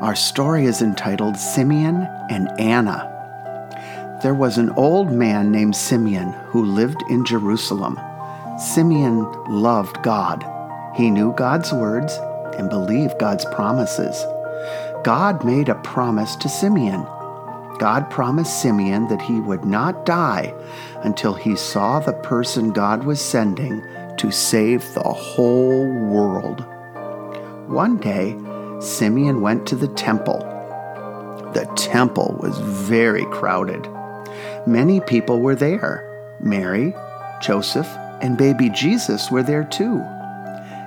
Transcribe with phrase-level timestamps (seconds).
[0.00, 3.06] Our story is entitled Simeon and Anna.
[4.22, 8.00] There was an old man named Simeon who lived in Jerusalem.
[8.58, 10.42] Simeon loved God.
[10.96, 12.18] He knew God's words
[12.56, 14.24] and believed God's promises.
[15.04, 17.04] God made a promise to Simeon.
[17.78, 20.54] God promised Simeon that he would not die
[21.02, 23.82] until he saw the person God was sending
[24.16, 26.64] to save the whole world.
[27.68, 28.38] One day,
[28.80, 30.38] Simeon went to the temple.
[31.52, 33.86] The temple was very crowded.
[34.66, 36.06] Many people were there.
[36.40, 36.94] Mary,
[37.42, 37.88] Joseph,
[38.22, 40.02] and baby Jesus were there too.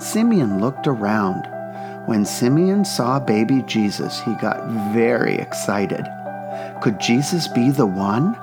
[0.00, 1.46] Simeon looked around.
[2.06, 6.04] When Simeon saw baby Jesus, he got very excited.
[6.82, 8.36] Could Jesus be the one?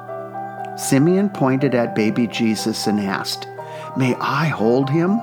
[0.77, 3.47] Simeon pointed at baby Jesus and asked,
[3.97, 5.19] May I hold him?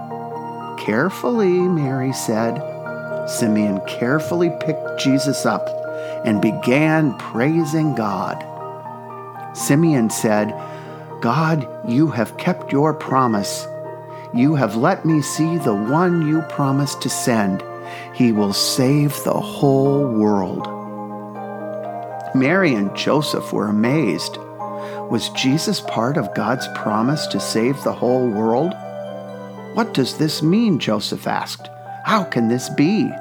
[0.79, 2.70] Carefully, Mary said.
[3.29, 5.69] Simeon carefully picked Jesus up
[6.25, 8.45] and began praising God.
[9.57, 10.55] Simeon said,
[11.21, 13.67] God, you have kept your promise.
[14.33, 17.63] You have let me see the one you promised to send.
[18.15, 20.67] He will save the whole world.
[22.35, 24.37] Mary and Joseph were amazed.
[25.11, 28.73] Was Jesus part of God's promise to save the whole world?
[29.75, 30.79] What does this mean?
[30.79, 31.69] Joseph asked.
[32.05, 33.13] How can this be?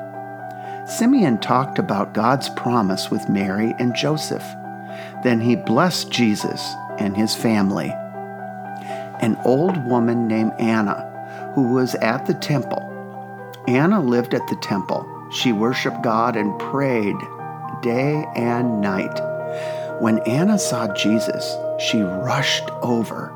[0.86, 4.44] Simeon talked about God's promise with Mary and Joseph.
[5.24, 7.94] Then he blessed Jesus and his family.
[9.22, 12.86] An old woman named Anna, who was at the temple.
[13.68, 15.06] Anna lived at the temple.
[15.32, 17.18] She worshiped God and prayed
[17.82, 19.20] day and night.
[20.00, 23.34] When Anna saw Jesus, she rushed over.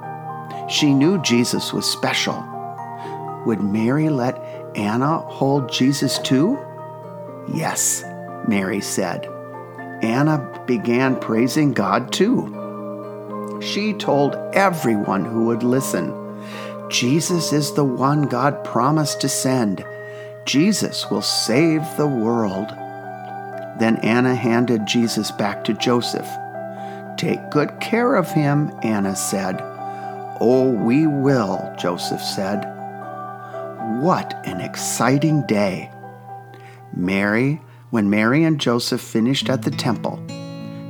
[0.70, 2.44] She knew Jesus was special.
[3.46, 4.42] Would Mary let
[4.76, 6.58] Anna hold Jesus too?
[7.54, 8.04] Yes,
[8.48, 9.28] Mary said.
[10.02, 13.60] Anna began praising God too.
[13.62, 16.20] She told everyone who would listen
[16.90, 19.84] Jesus is the one God promised to send.
[20.46, 22.68] Jesus will save the world.
[23.80, 26.28] Then Anna handed Jesus back to Joseph.
[27.18, 29.60] Take good care of him, Anna said.
[30.40, 32.64] Oh, we will, Joseph said.
[33.84, 35.92] What an exciting day!
[36.96, 40.20] Mary, when Mary and Joseph finished at the temple,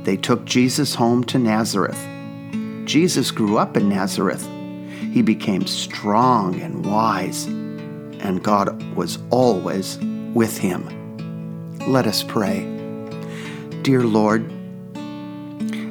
[0.04, 1.98] they took Jesus home to Nazareth.
[2.86, 4.46] Jesus grew up in Nazareth.
[5.12, 9.98] He became strong and wise, and God was always
[10.34, 10.82] with him.
[11.86, 12.60] Let us pray.
[13.82, 14.50] Dear Lord,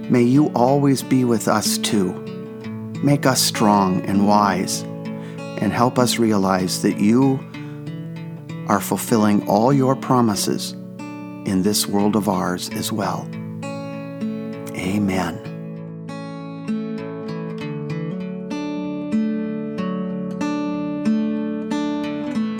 [0.09, 2.11] May you always be with us too.
[3.01, 4.83] Make us strong and wise,
[5.63, 7.39] and help us realize that you
[8.67, 10.73] are fulfilling all your promises
[11.45, 13.25] in this world of ours as well.
[14.75, 15.39] Amen.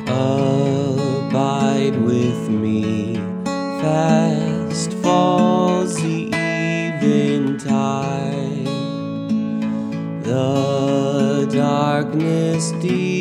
[0.08, 3.18] Abide with me,
[3.82, 7.74] fast falls the eventide.
[10.24, 10.83] The
[11.64, 13.16] darkness deepens,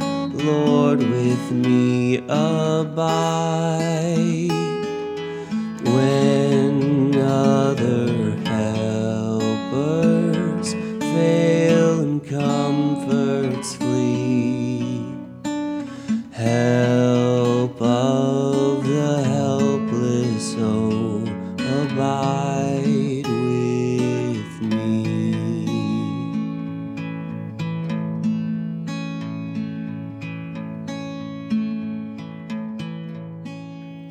[0.00, 3.68] Lord, with me abide.
[5.84, 7.12] When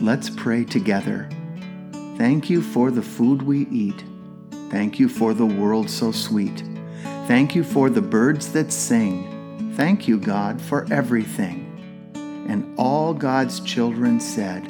[0.08, 1.28] Let's pray together.
[2.16, 4.06] Thank you for the food we eat.
[4.70, 6.64] Thank you for the world so sweet.
[7.28, 9.74] Thank you for the birds that sing.
[9.76, 11.66] Thank you, God, for everything.
[12.48, 14.64] And all God's children said,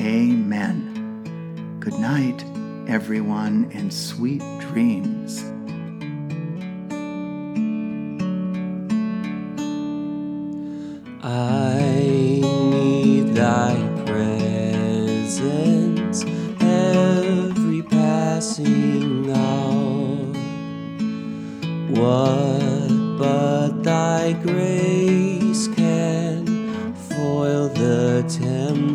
[0.00, 1.78] Amen.
[1.78, 2.44] Good night,
[2.88, 5.40] everyone, and sweet dreams.
[11.22, 11.63] I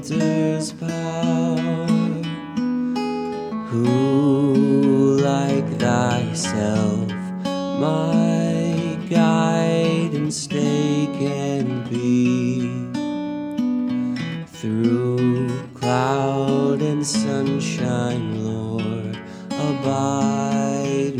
[0.02, 1.88] tempter's power?
[3.68, 7.10] Who like thyself
[7.80, 12.62] my guide and stay can be
[14.48, 19.20] through cloud and sunshine, Lord,
[19.52, 21.16] abide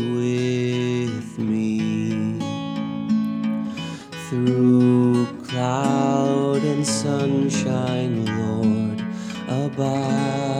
[10.02, 10.59] abide